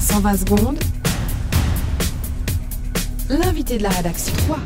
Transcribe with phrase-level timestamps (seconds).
[0.00, 0.78] 120 secondes.
[3.28, 4.32] L'invité de la rédaction.
[4.46, 4.58] 3.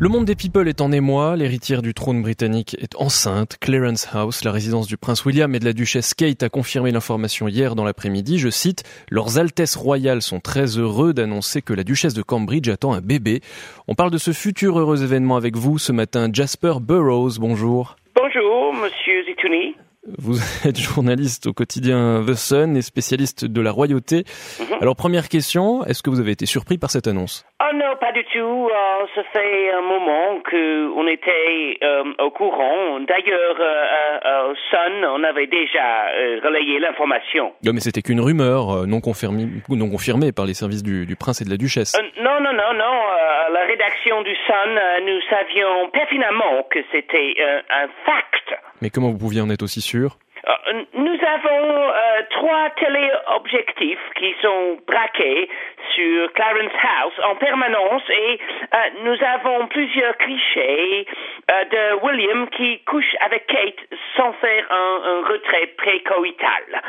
[0.00, 4.44] Le monde des people est en émoi, l'héritière du trône britannique est enceinte, Clarence House,
[4.44, 7.82] la résidence du prince William et de la duchesse Kate a confirmé l'information hier dans
[7.82, 12.68] l'après-midi, je cite, Leurs Altesses royales sont très heureux d'annoncer que la duchesse de Cambridge
[12.68, 13.40] attend un bébé.
[13.88, 17.96] On parle de ce futur heureux événement avec vous ce matin, Jasper Burroughs, bonjour.
[18.14, 19.74] Bonjour, monsieur Zitouni.
[20.16, 24.24] Vous êtes journaliste au quotidien The Sun et spécialiste de la royauté.
[24.60, 24.78] Mhm.
[24.80, 27.44] Alors première question, est-ce que vous avez été surpris par cette annonce?
[27.60, 28.38] Oh non, pas du tout.
[28.70, 33.00] Euh, ça fait un moment que on était euh, au courant.
[33.00, 37.52] D'ailleurs, euh, euh, au Sun, on avait déjà euh, relayé l'information.
[37.64, 41.16] Non mais c'était qu'une rumeur euh, non confirmée, non confirmée par les services du, du
[41.16, 41.94] prince et de la duchesse.
[41.96, 42.84] Euh, non, non, non, non.
[42.84, 48.54] euh, la rédaction du Sun, euh, nous savions pertinemment que c'était euh, un fact.
[48.80, 50.16] Mais comment vous pouviez en être aussi sûr?
[50.46, 55.48] Euh, Nous avons euh, trois téléobjectifs qui sont braqués
[55.94, 58.38] sur Clarence House en permanence et
[58.72, 61.06] euh, nous avons plusieurs clichés
[61.48, 66.82] de William qui couche avec Kate sans faire un, un retrait précoïtal.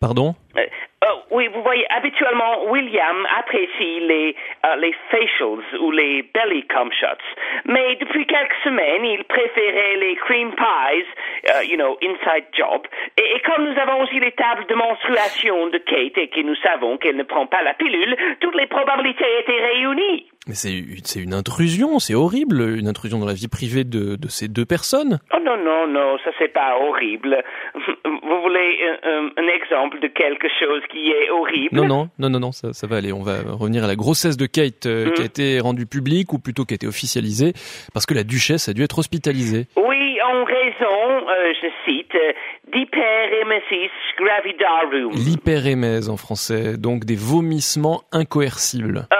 [0.00, 0.34] Pardon?
[0.56, 0.64] Euh,
[1.04, 4.34] euh, oui, vous voyez, habituellement, William apprécie les,
[4.64, 7.22] euh, les facials ou les belly cum shots.
[7.66, 11.06] Mais depuis quelques semaines, il préférait les cream pies,
[11.50, 12.86] euh, you know, inside job.
[13.18, 16.96] Et comme nous avons aussi les tables de menstruation de Kate et que nous savons
[16.96, 20.30] qu'elle ne prend pas la pilule, toutes les probabilités étaient réunies.
[20.50, 24.48] Mais c'est une- intrusion, c'est horrible, une intrusion dans la vie privée de, de ces
[24.48, 25.20] deux personnes.
[25.32, 27.42] Oh non, non, non, ça c'est pas horrible.
[28.04, 31.76] Vous voulez un, un- un exemple de quelque chose qui est horrible?
[31.76, 33.12] Non, non, non, non, non, ça, ça va aller.
[33.12, 36.38] On va revenir à la grossesse de Kate euh, qui a été rendue publique ou
[36.40, 37.52] plutôt qui a été officialisée
[37.94, 39.66] parce que la duchesse a dû être hospitalisée.
[39.76, 42.32] Oui, en raison, euh, je cite, euh,
[42.72, 45.12] d'hyperemesis gravidarum.
[45.12, 49.06] L'hyperémèse en français, donc des vomissements incoercibles.
[49.12, 49.16] Euh,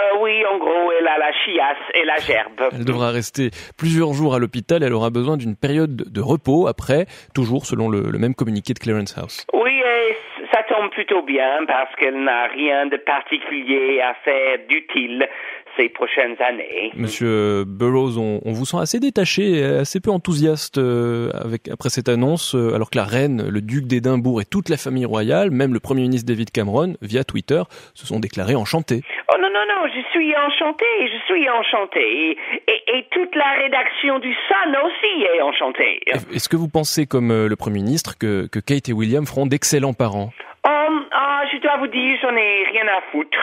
[1.31, 2.73] la chiasse et la gerbe.
[2.73, 4.83] Elle devra rester plusieurs jours à l'hôpital.
[4.83, 8.79] Elle aura besoin d'une période de repos après, toujours selon le, le même communiqué de
[8.79, 9.46] Clarence House.
[9.52, 10.17] Oui, et
[10.52, 15.29] ça tombe plutôt bien parce qu'elle n'a rien de particulier à faire d'utile
[15.77, 16.90] ces prochaines années.
[16.96, 22.08] Monsieur Burroughs, on, on vous sent assez détaché, assez peu enthousiaste euh, avec après cette
[22.08, 25.73] annonce, euh, alors que la reine, le duc d'Édimbourg et toute la famille royale, même
[25.73, 27.63] le premier ministre David Cameron, via Twitter,
[27.95, 29.02] se sont déclarés enchantés.
[29.33, 32.36] Oh non, non, non, je suis enchantée, je suis enchantée.
[32.67, 36.01] Et, et toute la rédaction du Sun aussi est enchantée.
[36.35, 39.46] Est-ce que vous pensez, comme euh, le premier ministre, que, que Kate et William feront
[39.46, 40.30] d'excellents parents?
[40.64, 43.39] Hum, ah, je dois vous dire, j'en ai rien à foutre.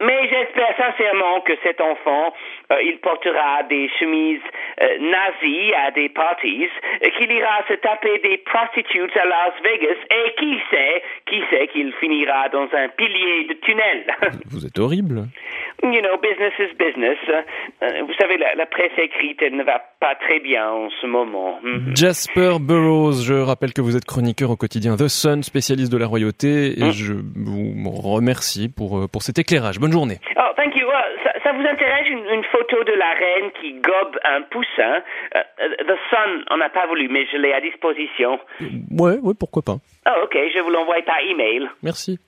[0.00, 2.34] Mais j'espère sincèrement que cet enfant,
[2.72, 4.42] euh, il portera des chemises
[4.82, 6.68] euh, nazies à des parties,
[7.04, 11.66] euh, qu'il ira se taper des prostitutes à Las Vegas, et qui sait, qui sait
[11.68, 14.06] qu'il finira dans un pilier de tunnel.
[14.50, 15.28] Vous êtes horrible.
[15.82, 17.18] You know, business is business.
[17.28, 21.06] Euh, vous savez, la, la presse écrite, elle ne va pas très bien en ce
[21.06, 21.58] moment.
[21.62, 21.96] Mhm.
[21.96, 26.06] Jasper Burroughs, je rappelle que vous êtes chroniqueur au quotidien The Sun, spécialiste de la
[26.06, 26.92] royauté, et Mm.
[26.92, 29.78] je vous remercie pour, euh, pour cet éclairage.
[29.78, 30.18] Bonne journée.
[30.36, 30.86] Oh, thank you.
[30.86, 35.02] Uh, ça, ça vous intéresse une, une photo de la reine qui gobe un poussin?
[35.36, 38.38] Euh, euh, The Sun, on n'a pas voulu, mais je l'ai à disposition.
[38.98, 39.76] Ouais, ouais, pourquoi pas.
[40.06, 41.68] Oh, ok, je vous l'envoie par email.
[41.82, 42.18] Merci.